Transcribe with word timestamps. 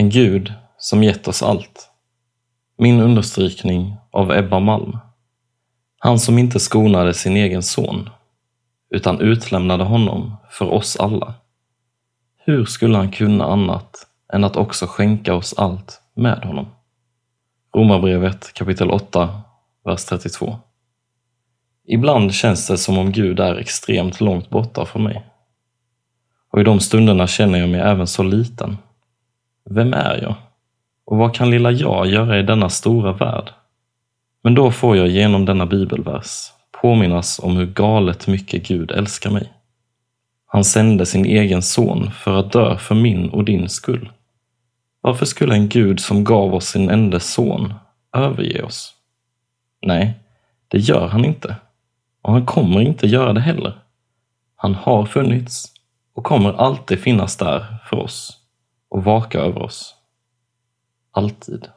En 0.00 0.10
Gud 0.10 0.52
som 0.76 1.02
gett 1.02 1.28
oss 1.28 1.42
allt. 1.42 1.90
Min 2.76 3.00
understrykning 3.00 3.96
av 4.10 4.32
Ebba 4.32 4.60
Malm. 4.60 4.98
Han 5.98 6.18
som 6.18 6.38
inte 6.38 6.60
skonade 6.60 7.14
sin 7.14 7.36
egen 7.36 7.62
son, 7.62 8.10
utan 8.90 9.20
utlämnade 9.20 9.84
honom 9.84 10.36
för 10.50 10.64
oss 10.64 10.96
alla. 10.96 11.34
Hur 12.36 12.64
skulle 12.64 12.96
han 12.96 13.10
kunna 13.10 13.44
annat 13.44 14.06
än 14.32 14.44
att 14.44 14.56
också 14.56 14.86
skänka 14.86 15.34
oss 15.34 15.54
allt 15.58 16.02
med 16.14 16.44
honom? 16.44 16.66
Romarbrevet 17.74 18.52
kapitel 18.54 18.90
8, 18.90 19.40
vers 19.84 20.04
32. 20.04 20.56
Ibland 21.86 22.34
känns 22.34 22.66
det 22.66 22.78
som 22.78 22.98
om 22.98 23.12
Gud 23.12 23.40
är 23.40 23.54
extremt 23.54 24.20
långt 24.20 24.50
borta 24.50 24.84
från 24.84 25.02
mig. 25.02 25.26
Och 26.50 26.60
i 26.60 26.64
de 26.64 26.80
stunderna 26.80 27.26
känner 27.26 27.58
jag 27.58 27.68
mig 27.68 27.80
även 27.80 28.06
så 28.06 28.22
liten. 28.22 28.76
Vem 29.70 29.92
är 29.92 30.22
jag? 30.22 30.34
Och 31.04 31.16
vad 31.16 31.34
kan 31.34 31.50
lilla 31.50 31.70
jag 31.70 32.06
göra 32.06 32.38
i 32.38 32.42
denna 32.42 32.68
stora 32.68 33.12
värld? 33.12 33.50
Men 34.42 34.54
då 34.54 34.70
får 34.70 34.96
jag 34.96 35.08
genom 35.08 35.44
denna 35.44 35.66
bibelvers 35.66 36.52
påminnas 36.80 37.38
om 37.38 37.56
hur 37.56 37.66
galet 37.66 38.26
mycket 38.26 38.68
Gud 38.68 38.90
älskar 38.90 39.30
mig. 39.30 39.52
Han 40.46 40.64
sände 40.64 41.06
sin 41.06 41.24
egen 41.24 41.62
son 41.62 42.10
för 42.10 42.38
att 42.40 42.52
dö 42.52 42.78
för 42.78 42.94
min 42.94 43.30
och 43.30 43.44
din 43.44 43.68
skull. 43.68 44.12
Varför 45.00 45.26
skulle 45.26 45.54
en 45.54 45.68
Gud 45.68 46.00
som 46.00 46.24
gav 46.24 46.54
oss 46.54 46.66
sin 46.66 46.90
enda 46.90 47.20
son 47.20 47.74
överge 48.12 48.62
oss? 48.62 48.94
Nej, 49.82 50.14
det 50.68 50.78
gör 50.78 51.08
han 51.08 51.24
inte. 51.24 51.56
Och 52.22 52.32
han 52.32 52.46
kommer 52.46 52.80
inte 52.80 53.06
göra 53.06 53.32
det 53.32 53.40
heller. 53.40 53.72
Han 54.56 54.74
har 54.74 55.06
funnits 55.06 55.72
och 56.14 56.24
kommer 56.24 56.52
alltid 56.52 56.98
finnas 56.98 57.36
där 57.36 57.66
för 57.90 57.96
oss 57.96 58.38
och 58.88 59.04
vaka 59.04 59.40
över 59.40 59.62
oss. 59.62 59.94
Alltid. 61.10 61.68